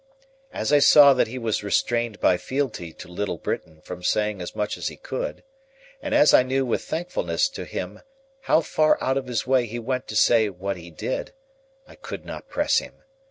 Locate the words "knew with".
6.41-6.81